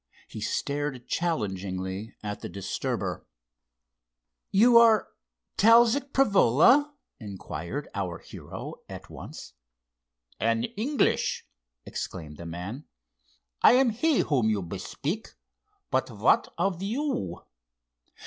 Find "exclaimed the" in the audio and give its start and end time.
11.85-12.47